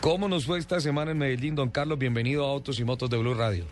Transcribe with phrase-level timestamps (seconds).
[0.00, 1.98] ¿Cómo nos fue esta semana en Medellín, don Carlos?
[1.98, 3.66] Bienvenido a Autos y Motos de Blue Radio.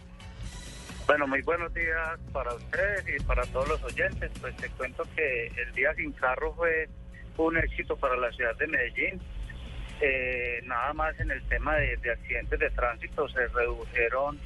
[1.06, 4.30] Bueno, muy buenos días para ustedes y para todos los oyentes.
[4.40, 6.88] Pues te cuento que el día sin carro fue
[7.38, 9.20] un éxito para la ciudad de Medellín.
[10.00, 14.38] Eh, nada más en el tema de, de accidentes de tránsito se redujeron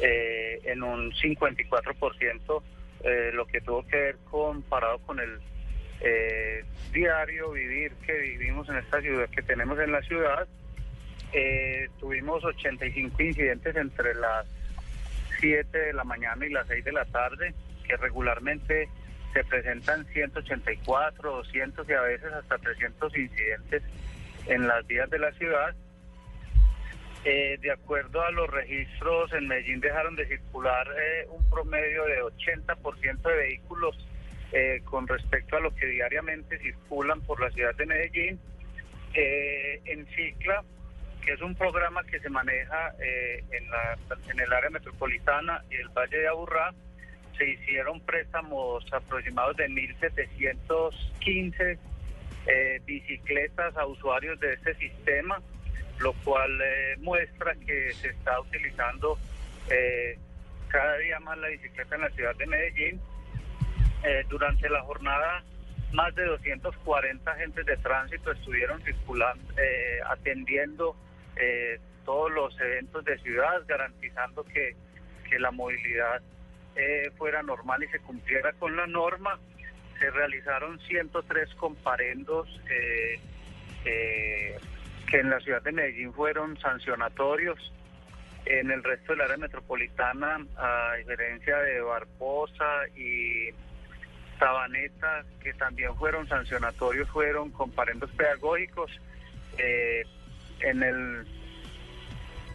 [0.00, 2.62] eh, en un 54%
[3.04, 5.38] eh, lo que tuvo que ver comparado con el
[6.00, 10.48] eh, diario vivir que vivimos en esta ciudad, que tenemos en la ciudad.
[11.34, 14.46] Eh, tuvimos 85 incidentes entre las
[15.40, 17.52] 7 de la mañana y las 6 de la tarde,
[17.86, 18.88] que regularmente
[19.32, 23.82] se presentan 184, 200 y a veces hasta 300 incidentes
[24.46, 25.74] en las vías de la ciudad.
[27.24, 32.22] Eh, de acuerdo a los registros, en Medellín dejaron de circular eh, un promedio de
[32.22, 33.96] 80% de vehículos
[34.52, 38.38] eh, con respecto a lo que diariamente circulan por la ciudad de Medellín.
[39.16, 40.64] En Cicla,
[41.24, 43.96] que es un programa que se maneja eh, en, la,
[44.30, 46.74] en el área metropolitana y el Valle de Aburrá,
[47.36, 51.78] se hicieron préstamos aproximados de 1.715
[52.46, 55.40] eh, bicicletas a usuarios de este sistema
[56.00, 59.16] lo cual eh, muestra que se está utilizando
[59.70, 60.18] eh,
[60.68, 63.00] cada día más la bicicleta en la ciudad de Medellín.
[64.28, 65.42] Durante la jornada,
[65.92, 69.42] más de 240 agentes de tránsito estuvieron circulando,
[70.10, 70.94] atendiendo
[71.36, 74.76] eh, todos los eventos de ciudad, garantizando que,
[75.28, 76.20] que la movilidad
[76.76, 79.38] eh, fuera normal y se cumpliera con la norma.
[79.98, 82.48] Se realizaron 103 comparendos.
[82.66, 84.58] Eh,
[85.10, 87.58] que en la ciudad de Medellín fueron sancionatorios.
[88.46, 93.48] En el resto del área metropolitana, a diferencia de Barbosa y
[94.38, 98.90] Sabaneta, que también fueron sancionatorios, fueron comparendos pedagógicos.
[100.60, 101.24] En el,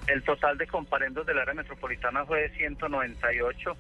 [0.07, 3.75] el total de comparendos del área metropolitana fue de 198.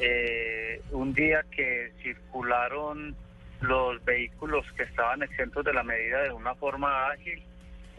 [0.00, 3.16] Eh, un día que circularon
[3.60, 7.42] los vehículos que estaban exentos de la medida de una forma ágil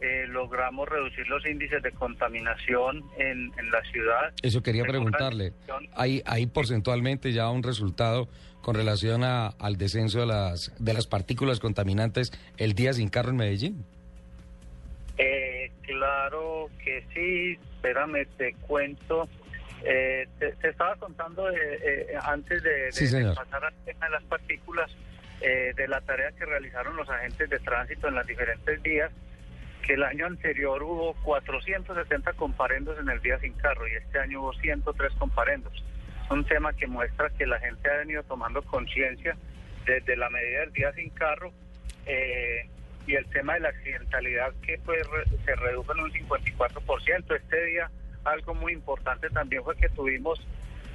[0.01, 4.31] eh, logramos reducir los índices de contaminación en, en la ciudad.
[4.41, 5.51] Eso quería preguntarle.
[5.93, 8.29] ¿Hay, hay porcentualmente ya un resultado
[8.61, 13.31] con relación a- al descenso de las, de las partículas contaminantes el día sin carro
[13.31, 13.85] en Medellín?
[15.93, 19.27] Claro que sí, espérame, te cuento.
[19.83, 23.35] Eh, te, te estaba contando eh, eh, antes de, de- Sí, de señor.
[23.35, 24.91] pasar al tema de las partículas,
[25.41, 29.11] eh, de la tarea que realizaron los agentes de tránsito en las diferentes vías,
[29.81, 34.41] que el año anterior hubo 470 comparendos en el día sin carro y este año
[34.41, 35.73] hubo 103 comparendos.
[36.25, 39.35] Es un tema que muestra que la gente ha venido tomando conciencia
[39.85, 41.51] desde la medida del día sin carro
[42.05, 42.69] eh,
[43.07, 45.01] y el tema de la accidentalidad que pues
[45.45, 47.35] se redujo en un 54%.
[47.35, 47.89] Este día
[48.25, 50.45] algo muy importante también fue que tuvimos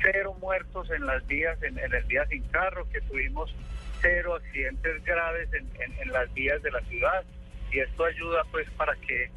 [0.03, 3.55] cero muertos en las vías, en, en el día sin carro, que tuvimos
[4.01, 7.25] cero accidentes graves en, en- en las vías de la ciudad
[7.73, 9.31] y esto ayuda pues para que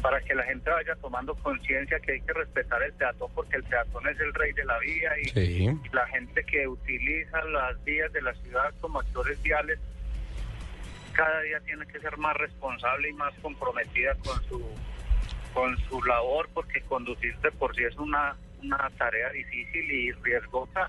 [0.00, 3.64] para que la gente vaya tomando conciencia que hay que respetar el peatón porque el
[3.64, 5.64] peatón es el rey de la vía y, Sí.
[5.68, 9.80] y la gente que utiliza las vías de la ciudad como actores viales
[11.18, 14.64] cada día tiene que ser más responsable y más comprometida con su
[15.52, 20.88] con su labor porque conducir de por sí es una una tarea difícil y riesgosa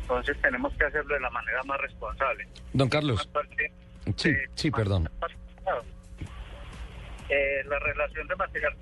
[0.00, 3.28] entonces tenemos que hacerlo de la manera más responsable Don Carlos.
[4.16, 5.10] Sí, eh, sí, perdón.
[7.28, 8.74] eh, la relación de material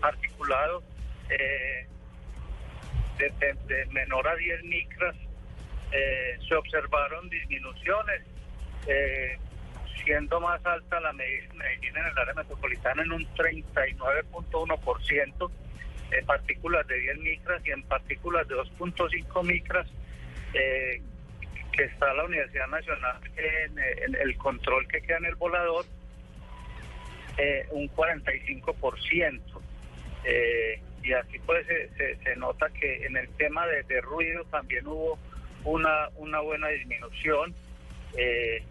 [0.00, 0.82] articulado
[1.28, 1.86] eh,
[3.18, 5.14] de, de- de menor a 10 micras
[5.92, 8.22] eh, se observaron disminuciones,
[8.86, 9.36] eh,
[10.04, 15.50] siendo más alta la Medellín en el área metropolitana en un 39.1%,
[16.10, 19.86] en partículas de 10 micras y en partículas de 2.5 micras,
[20.54, 21.00] eh,
[21.72, 23.78] que está la Universidad Nacional en,
[24.14, 25.84] el control que queda en el volador,
[27.38, 29.40] eh, un 45%.
[30.24, 35.18] Eh, y así pues se, nota que en el tema de, de ruido también hubo
[35.64, 37.54] una, una buena disminución.
[38.16, 38.62] Eh,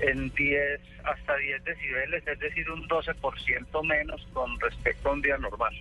[0.00, 5.38] en 10 hasta 10 decibeles, es decir, un 12% menos con respecto a un día
[5.38, 5.74] normal.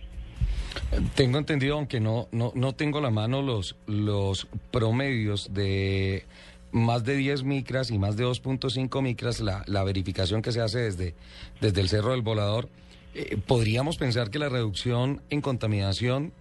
[1.16, 6.25] Tengo entendido, aunque no, no, no tengo la mano los, los promedios de
[6.72, 10.80] más de 10 micras y más de 2.5 micras, la, la, verificación que se hace
[10.80, 11.16] desde,
[11.62, 12.69] desde el Cerro del Volador,
[13.16, 16.34] eh, podríamos pensar que la reducción en contaminación,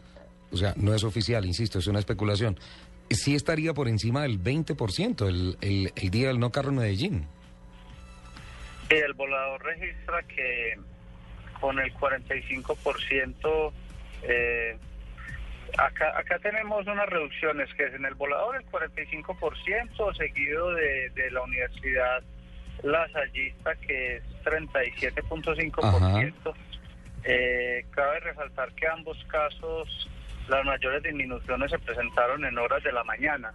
[0.53, 2.59] o sea, no es oficial, insisto, es una especulación,
[3.11, 7.27] sí estaría por encima del 20% el, el, el día del no carro en Medellín.
[8.89, 10.79] El volador registra que
[11.61, 13.73] con el 45%,
[14.23, 14.79] eh,
[15.79, 21.31] acá, acá tenemos unas reducciones, que es en el volador el 45%, seguido de, de
[21.31, 22.23] la Universidad
[22.83, 26.55] Lasallista, que es 37.5%.
[27.29, 30.09] Eh, cabe resaltar que ambos casos,
[30.49, 33.53] las mayores disminuciones se presentaron en horas de la mañana,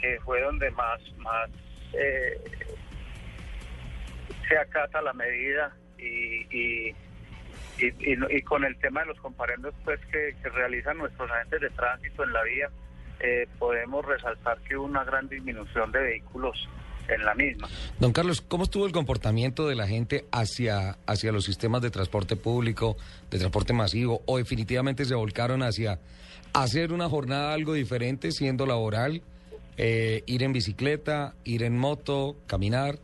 [0.00, 1.48] que fue donde más, más
[1.92, 2.36] eh,
[4.48, 6.96] se acata la medida y, y,
[7.78, 12.32] y, con el tema de los comparendos pues que, realizan nuestros agentes de tránsito en
[12.32, 12.70] la vía,
[13.20, 16.68] eh, podemos resaltar que hubo una gran disminución de vehículos
[17.08, 17.68] en la misma.
[17.98, 22.36] Don Carlos, ¿cómo estuvo el comportamiento de la gente hacia, hacia los sistemas de transporte
[22.36, 22.96] público,
[23.30, 25.98] de transporte masivo, o definitivamente se volcaron hacia
[26.52, 29.22] hacer una jornada algo diferente, siendo laboral,
[29.76, 32.98] eh, ir en bicicleta, ir en moto, caminar?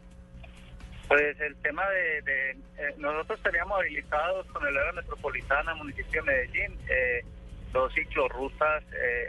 [1.11, 6.79] Pues el tema de, eh, nosotros teníamos habilitados con el área metropolitana, municipio de Medellín,
[6.89, 7.25] eh,
[7.73, 8.85] dos ciclorrutas,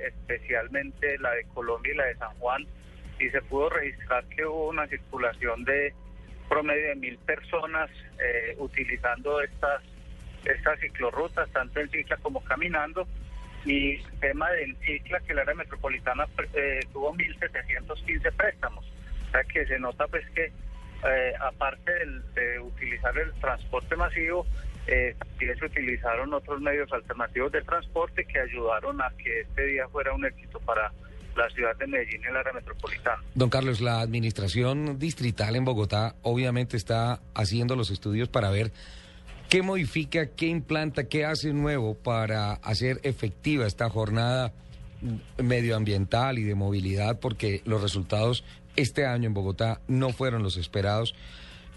[0.05, 2.67] especialmente la de Colombia y la de San Juan,
[3.19, 5.91] y se pudo registrar que hubo una circulación de
[6.47, 7.89] promedio de mil personas
[8.19, 9.81] eh, utilizando estas
[10.45, 13.07] estas ciclorrutas, tanto en cicla como caminando.
[13.65, 18.85] Y el tema de cicla, que el área metropolitana eh, tuvo 1.715 préstamos.
[19.27, 20.51] O sea que se nota pues que
[21.03, 21.91] eh, aparte
[22.35, 24.45] de utilizar el transporte masivo,
[24.87, 29.87] eh, también se utilizaron otros medios alternativos de transporte que ayudaron a que este día
[29.89, 30.91] fuera un éxito para
[31.35, 33.21] la ciudad de Medellín y el área metropolitana.
[33.35, 38.71] Don Carlos, la administración distrital en Bogotá obviamente está haciendo los estudios para ver
[39.49, 44.51] qué modifica, qué implanta, qué hace nuevo para hacer efectiva esta jornada
[45.37, 48.43] medioambiental y de movilidad, porque los resultados
[48.75, 51.15] este año en Bogotá no fueron los esperados.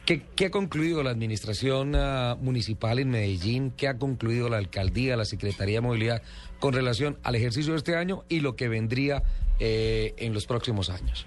[0.06, 3.70] ¿Qué, ha concluido la administración ah, municipal en Medellín?
[3.70, 6.22] ¿Qué ha concluido la alcaldía, la Secretaría de Movilidad
[6.60, 9.22] con relación al ejercicio de este año y lo que vendría
[9.60, 11.26] eh, en los próximos años?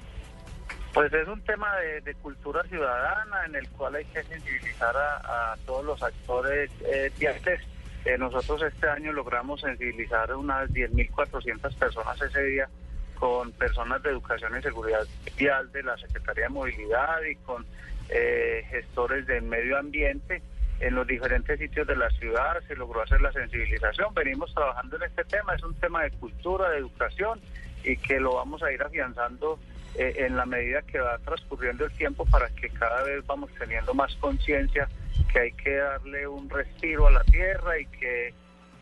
[0.93, 1.67] Pues es un tema
[2.03, 7.61] de, cultura ciudadana en el cual hay que sensibilizar a, todos los actores eh, viales.
[8.07, 12.69] Eh, nosotros este año logramos sensibilizar unas 10.400 personas ese día
[13.15, 15.05] con personas de educación y seguridad
[15.37, 17.65] vial de la Secretaría de Movilidad y con
[18.07, 20.41] eh, gestores del medio ambiente
[20.79, 24.13] en los diferentes sitios de la ciudad, se logró hacer la sensibilización.
[24.13, 27.41] Venimos trabajando en este tema, es un tema de cultura, de educación
[27.83, 29.59] y que lo vamos a ir afianzando
[29.95, 33.93] eh, en la medida que va transcurriendo el tiempo para que cada vez vamos teniendo
[33.93, 34.87] más conciencia
[35.31, 38.33] que hay que darle un respiro a la tierra y que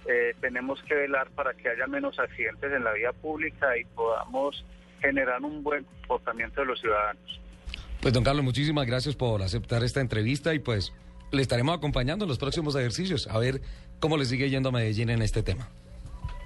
[0.08, 4.64] eh, tenemos que velar para que haya menos accidentes en la vía pública y podamos
[5.02, 7.42] generar un buen comportamiento de los ciudadanos.
[8.02, 10.94] Pues don Carlos, muchísimas gracias por aceptar esta entrevista y pues
[11.32, 13.62] le estaremos acompañando en los próximos ejercicios a ver
[14.00, 15.70] cómo le sigue yendo a Medellín en este tema.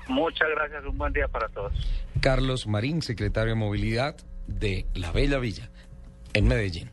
[0.07, 1.73] Muchas gracias, un buen día para todos.
[2.21, 4.15] Carlos Marín, secretario de Movilidad
[4.49, 5.69] de La Bella Villa,
[6.33, 6.89] en Medellín.